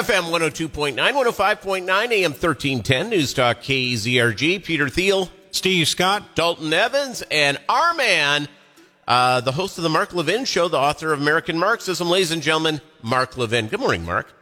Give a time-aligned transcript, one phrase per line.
[0.00, 4.64] FM 102.9, 105.9, AM 1310, News Talk KZRG.
[4.64, 8.48] Peter Thiel, Steve Scott, Dalton Evans, and our man,
[9.06, 12.08] uh, the host of the Mark Levin Show, the author of American Marxism.
[12.08, 13.66] Ladies and gentlemen, Mark Levin.
[13.66, 14.32] Good morning, Mark.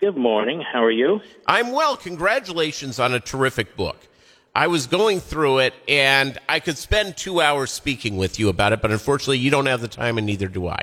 [0.00, 0.60] Good morning.
[0.60, 1.20] How are you?
[1.46, 1.96] I'm well.
[1.96, 4.08] Congratulations on a terrific book.
[4.56, 8.72] I was going through it and I could spend two hours speaking with you about
[8.72, 10.80] it, but unfortunately you don't have the time and neither do I.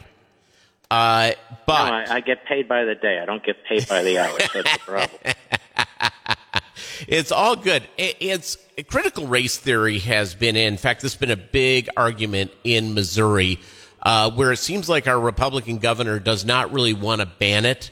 [0.92, 1.32] Uh,
[1.66, 3.20] but no, I, I, get paid by the day.
[3.20, 4.38] I don't get paid by the hour.
[4.38, 5.20] That's the problem.
[7.08, 7.88] it's all good.
[7.98, 8.58] It's
[8.90, 10.74] critical race theory has been in.
[10.74, 13.62] In fact, this has been a big argument in Missouri,
[14.02, 17.90] uh, where it seems like our Republican governor does not really want to ban it,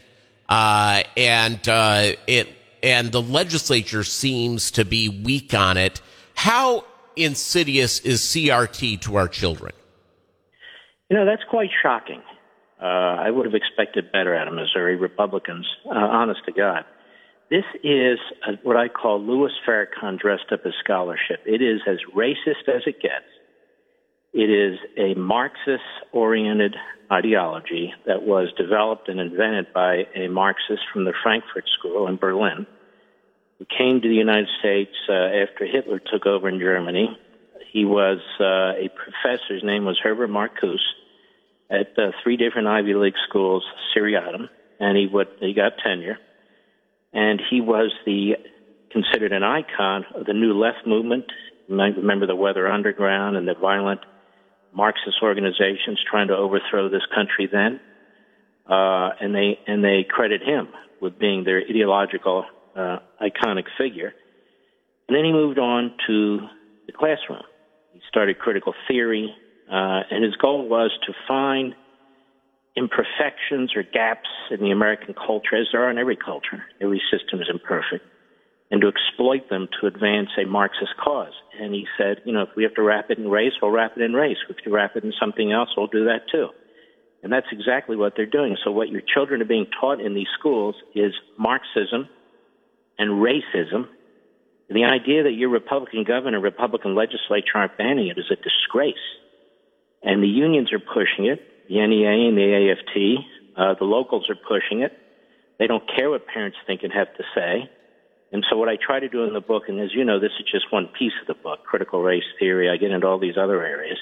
[0.50, 2.50] uh, and uh, it
[2.84, 6.02] and the legislature seems to be weak on it.
[6.36, 6.84] How
[7.16, 9.72] insidious is CRT to our children?
[11.10, 12.22] You know, that's quite shocking.
[12.82, 16.86] Uh, I would have expected better out of Missouri Republicans, uh, honest to God.
[17.50, 21.42] This is a, what I call Louis Farrakhan dressed up as scholarship.
[21.46, 23.26] It is as racist as it gets.
[24.32, 26.76] It is a Marxist oriented
[27.12, 32.68] ideology that was developed and invented by a Marxist from the Frankfurt School in Berlin
[33.58, 37.18] who came to the United States uh, after Hitler took over in Germany.
[37.72, 39.54] He was uh, a professor.
[39.54, 40.78] His name was Herbert Marcuse
[41.70, 46.18] at uh, three different Ivy League schools, seriatim, and he would he got tenure,
[47.14, 48.34] and he was the
[48.92, 51.26] considered an icon of the New Left movement.
[51.68, 54.02] You might remember the Weather Underground and the violent
[54.74, 57.80] Marxist organizations trying to overthrow this country then,
[58.68, 60.70] uh, and they and they credit him
[61.02, 62.46] with being their ideological
[62.76, 64.14] uh, iconic figure.
[65.08, 66.40] And then he moved on to
[66.86, 67.44] the classroom.
[67.94, 69.34] He started critical theory,
[69.70, 71.76] uh, and his goal was to find
[72.76, 76.64] imperfections or gaps in the American culture, as there are in every culture.
[76.82, 78.06] Every system is imperfect,
[78.72, 81.34] and to exploit them to advance a Marxist cause.
[81.60, 83.98] And he said, you know, if we have to wrap it in race, we'll wrap
[83.98, 84.38] it in race.
[84.50, 86.50] If we wrap it in something else, we'll do that too.
[87.22, 88.56] And that's exactly what they're doing.
[88.64, 92.08] So what your children are being taught in these schools is Marxism
[92.98, 93.90] and racism
[94.70, 98.96] the idea that your Republican governor, Republican legislature aren't banning it is a disgrace.
[100.04, 103.26] And the unions are pushing it, the NEA and the AFT.
[103.58, 104.98] Uh, the locals are pushing it.
[105.60, 107.70] They don't care what parents think and have to say.
[108.32, 110.32] And so what I try to do in the book, and as you know, this
[110.40, 113.38] is just one piece of the book, critical race theory, I get into all these
[113.38, 113.98] other areas,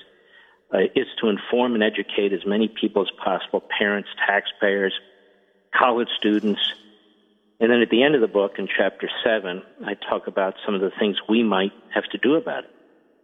[0.73, 4.93] uh, is to inform and educate as many people as possible, parents, taxpayers,
[5.73, 6.59] college students.
[7.59, 10.75] And then at the end of the book, in chapter seven, I talk about some
[10.75, 12.69] of the things we might have to do about it.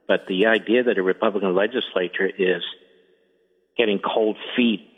[0.08, 2.64] But the idea that a Republican legislature is
[3.78, 4.90] getting cold feet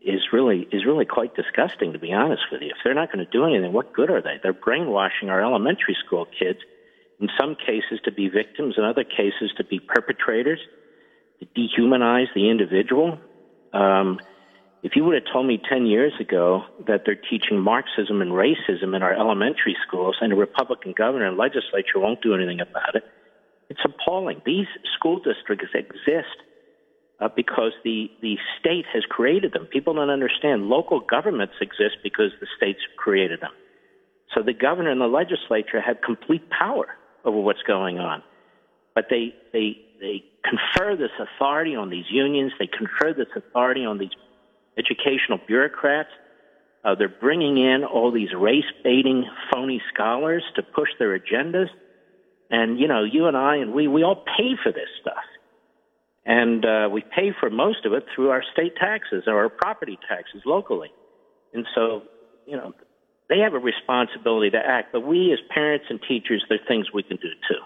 [0.00, 2.68] is really is really quite disgusting, to be honest with you.
[2.68, 4.38] If they're not going to do anything, what good are they?
[4.42, 6.60] They're brainwashing our elementary school kids,
[7.20, 10.60] in some cases to be victims, in other cases to be perpetrators,
[11.40, 13.18] to dehumanize the individual.
[13.72, 14.18] Um,
[14.82, 18.94] if you would have told me 10 years ago that they're teaching Marxism and racism
[18.94, 23.02] in our elementary schools and a Republican governor and legislature won't do anything about it,
[23.68, 24.40] it's appalling.
[24.46, 26.36] These school districts exist
[27.20, 29.66] uh, because the, the state has created them.
[29.66, 30.68] People don't understand.
[30.68, 33.50] Local governments exist because the states created them.
[34.34, 36.86] So the governor and the legislature have complete power
[37.24, 38.22] over what's going on.
[38.94, 42.52] But they, they, they confer this authority on these unions.
[42.58, 44.10] They confer this authority on these
[44.76, 46.10] educational bureaucrats.
[46.84, 51.68] Uh, they're bringing in all these race baiting phony scholars to push their agendas.
[52.50, 55.24] And, you know, you and I and we, we all pay for this stuff.
[56.24, 59.98] And uh, we pay for most of it through our state taxes or our property
[60.08, 60.92] taxes locally.
[61.54, 62.02] And so,
[62.46, 62.74] you know,
[63.28, 66.92] they have a responsibility to act, but we as parents and teachers, there are things
[66.92, 67.60] we can do too.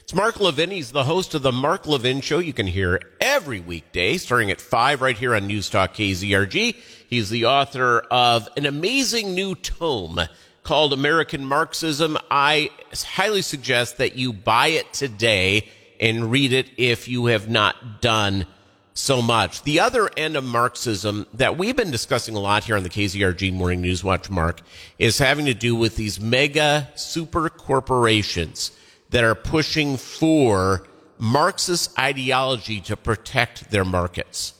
[0.00, 0.70] It's Mark Levin.
[0.70, 2.38] He's the host of the Mark Levin Show.
[2.38, 6.76] You can hear every weekday starting at 5 right here on News Talk KZRG.
[7.08, 10.20] He's the author of an amazing new tome
[10.62, 12.16] called American Marxism.
[12.30, 15.68] I highly suggest that you buy it today
[16.00, 18.46] and read it if you have not done
[18.94, 19.62] so much.
[19.62, 23.52] The other end of Marxism that we've been discussing a lot here on the KZRG
[23.52, 24.60] Morning News Watch, Mark,
[24.98, 28.72] is having to do with these mega super corporations
[29.10, 30.86] that are pushing for
[31.18, 34.54] Marxist ideology to protect their markets.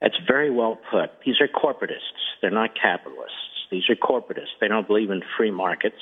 [0.00, 1.10] That's very well put.
[1.24, 2.38] These are corporatists.
[2.40, 3.36] They're not capitalists.
[3.70, 4.58] These are corporatists.
[4.60, 6.00] They don't believe in free markets.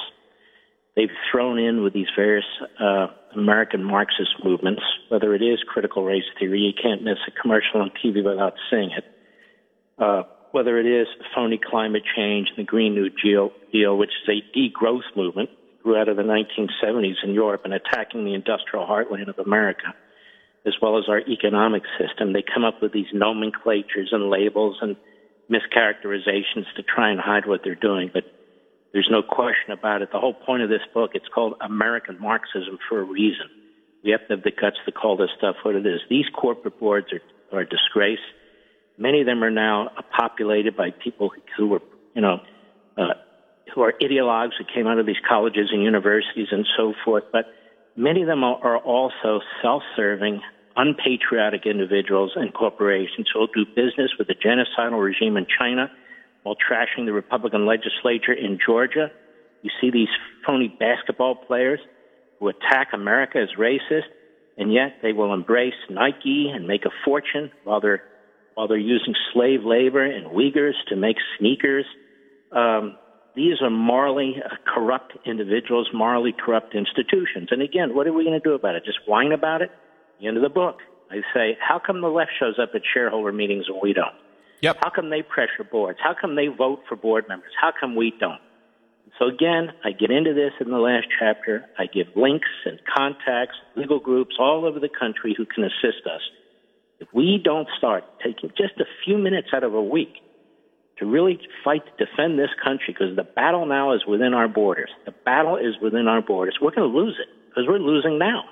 [0.97, 2.45] They've thrown in with these various
[2.81, 7.81] uh, American Marxist movements, whether it is critical race theory, you can't miss a commercial
[7.81, 9.05] on TV without seeing it,
[9.99, 14.59] uh, whether it is phony climate change, and the Green New Deal, which is a
[14.59, 15.51] degrowth movement,
[15.83, 19.95] grew out of the 1970s in Europe and attacking the industrial heartland of America,
[20.67, 22.33] as well as our economic system.
[22.33, 24.97] They come up with these nomenclatures and labels and
[25.51, 28.11] mischaracterizations to try and hide what they're doing.
[28.13, 28.25] But
[28.93, 30.11] there's no question about it.
[30.13, 33.47] The whole point of this book, it's called American Marxism for a reason.
[34.05, 36.01] We have to have the guts to call this stuff what it is.
[36.09, 38.19] These corporate boards are, are a disgrace.
[38.97, 41.83] Many of them are now populated by people who were,
[42.15, 42.41] you know,
[42.97, 43.15] uh,
[43.75, 47.25] who are ideologues who came out of these colleges and universities and so forth.
[47.33, 47.47] But
[47.97, 50.41] many of them are also self-serving,
[50.79, 55.91] unpatriotic individuals and corporations who will do business with the genocidal regime in China
[56.45, 59.11] while trashing the Republican legislature in Georgia.
[59.63, 60.09] You see these
[60.47, 61.81] phony basketball players
[62.39, 64.07] who attack America as racist,
[64.57, 68.03] and yet they will embrace Nike and make a fortune while they're
[68.55, 71.85] while they're using slave labor and Uyghurs to make sneakers.
[72.51, 72.97] Um,
[73.37, 74.35] these are morally
[74.67, 77.51] corrupt individuals, morally corrupt institutions.
[77.53, 78.85] And again, what are we going to do about it?
[78.85, 79.71] Just whine about it?
[80.21, 80.79] The end of the book.
[81.11, 84.15] I say, how come the left shows up at shareholder meetings and we don't?
[84.61, 84.79] Yep.
[84.83, 85.99] How come they pressure boards?
[86.03, 87.53] How come they vote for board members?
[87.59, 88.41] How come we don't?
[89.19, 91.65] So again, I get into this in the last chapter.
[91.79, 96.21] I give links and contacts, legal groups all over the country who can assist us.
[97.01, 100.15] If we don't start taking just a few minutes out of a week
[100.99, 104.91] to really fight to defend this country, because the battle now is within our borders.
[105.07, 106.59] The battle is within our borders.
[106.61, 108.43] We're going to lose it because we're losing now.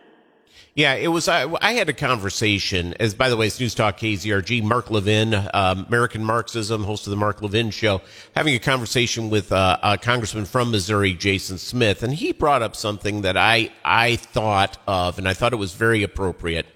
[0.76, 1.26] Yeah, it was.
[1.26, 2.93] I, I, had a conversation.
[3.00, 4.62] As by the way, it's News Talk KZRG.
[4.62, 8.02] Mark Levin, um, American Marxism, host of the Mark Levin Show,
[8.34, 12.76] having a conversation with uh, a congressman from Missouri, Jason Smith, and he brought up
[12.76, 16.66] something that I I thought of, and I thought it was very appropriate.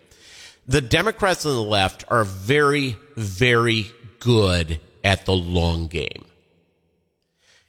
[0.67, 6.25] The Democrats on the left are very, very good at the long game.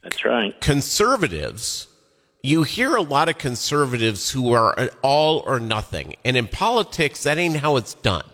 [0.02, 0.60] That's right.
[0.62, 1.88] Conservatives
[2.44, 6.16] you hear a lot of conservatives who are all or nothing.
[6.26, 8.26] And in politics, that ain't how it's done.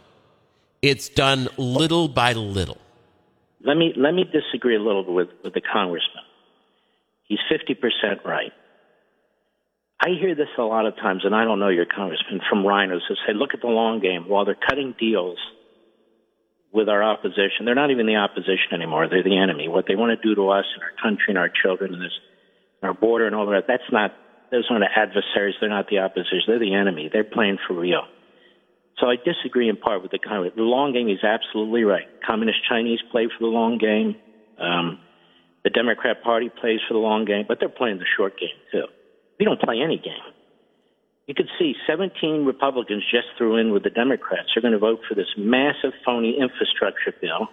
[0.81, 2.77] It's done little by little.
[3.63, 6.23] Let me, let me disagree a little with, with the congressman.
[7.23, 8.53] He's 50% right.
[9.99, 13.01] I hear this a lot of times, and I don't know your congressman, from RINOs
[13.09, 14.29] who say, look at the long game.
[14.29, 15.37] While they're cutting deals
[16.71, 19.09] with our opposition, they're not even the opposition anymore.
[19.09, 19.67] They're the enemy.
[19.67, 22.13] What they want to do to us and our country and our children and this
[22.83, 23.63] our border and all that.
[23.67, 24.11] That's not,
[24.51, 25.55] those aren't adversaries.
[25.59, 26.43] They're not the opposition.
[26.47, 27.09] They're the enemy.
[27.11, 28.03] They're playing for real.
[28.99, 30.55] So I disagree in part with the comment.
[30.55, 32.07] The long game is absolutely right.
[32.25, 34.15] Communist Chinese play for the long game.
[34.59, 34.99] Um,
[35.63, 38.85] the Democrat Party plays for the long game, but they're playing the short game too.
[39.39, 40.33] We don't play any game.
[41.27, 44.47] You could see 17 Republicans just threw in with the Democrats.
[44.55, 47.49] They're going to vote for this massive phony infrastructure bill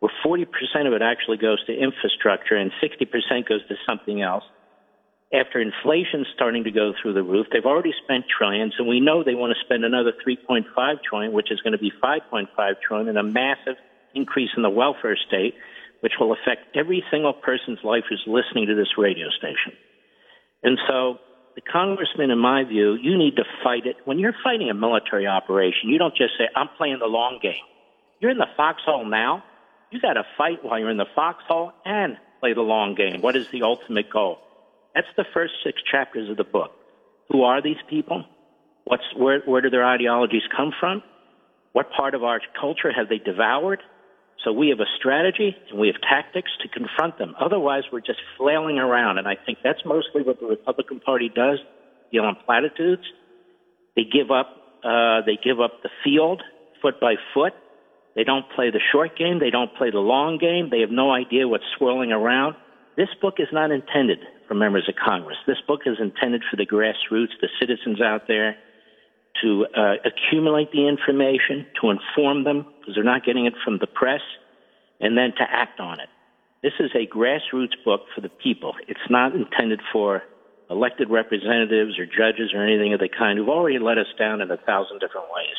[0.00, 0.46] where 40%
[0.86, 4.44] of it actually goes to infrastructure and 60% goes to something else.
[5.32, 9.22] After inflation's starting to go through the roof, they've already spent trillions, and we know
[9.22, 10.64] they want to spend another 3.5
[11.08, 12.48] trillion, which is going to be 5.5
[12.80, 13.76] trillion, and a massive
[14.12, 15.54] increase in the welfare state,
[16.00, 19.78] which will affect every single person's life who's listening to this radio station.
[20.64, 21.18] And so,
[21.54, 23.96] the congressman, in my view, you need to fight it.
[24.06, 27.62] When you're fighting a military operation, you don't just say, I'm playing the long game.
[28.18, 29.44] You're in the foxhole now
[29.90, 33.20] you got to fight while you're in the foxhole and play the long game.
[33.20, 34.38] What is the ultimate goal?
[34.94, 36.72] That's the first six chapters of the book.
[37.30, 38.24] Who are these people?
[38.84, 41.02] What's, where, where do their ideologies come from?
[41.72, 43.80] What part of our culture have they devoured?
[44.44, 47.34] So we have a strategy and we have tactics to confront them.
[47.38, 49.18] Otherwise, we're just flailing around.
[49.18, 51.58] And I think that's mostly what the Republican Party does,
[52.10, 53.02] deal on platitudes.
[53.94, 56.42] They give up, uh, they give up the field
[56.80, 57.52] foot by foot
[58.14, 59.38] they don't play the short game.
[59.38, 60.68] They don't play the long game.
[60.70, 62.56] They have no idea what's swirling around.
[62.96, 65.38] This book is not intended for members of Congress.
[65.46, 68.56] This book is intended for the grassroots, the citizens out there,
[69.42, 73.86] to uh, accumulate the information, to inform them, because they're not getting it from the
[73.86, 74.20] press,
[74.98, 76.08] and then to act on it.
[76.62, 78.74] This is a grassroots book for the people.
[78.88, 80.22] It's not intended for
[80.68, 84.50] elected representatives or judges or anything of the kind who've already let us down in
[84.50, 85.56] a thousand different ways.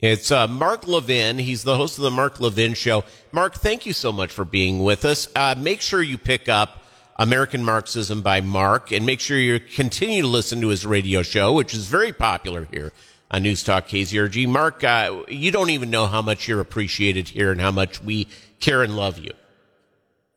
[0.00, 1.38] It's uh, Mark Levin.
[1.38, 3.04] He's the host of the Mark Levin Show.
[3.32, 5.28] Mark, thank you so much for being with us.
[5.36, 6.82] Uh, make sure you pick up
[7.16, 11.52] American Marxism by Mark, and make sure you continue to listen to his radio show,
[11.52, 12.92] which is very popular here
[13.30, 14.48] on News Talk KZRG.
[14.48, 18.26] Mark, uh, you don't even know how much you're appreciated here and how much we
[18.58, 19.32] care and love you.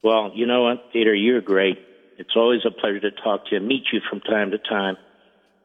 [0.04, 1.80] Well, you know what, Peter, you're great.
[2.18, 4.98] It's always a pleasure to talk to you, and meet you from time to time.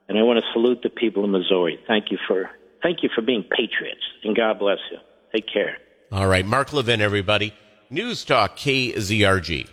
[0.09, 1.81] And I want to salute the people of Missouri.
[1.89, 2.49] Thank you for
[2.83, 4.99] Thank you for being patriots, and God bless you.
[5.35, 5.79] Take care.
[6.13, 6.45] All right.
[6.47, 7.53] Mark Levin, everybody.
[7.91, 9.69] News Talk KZRG.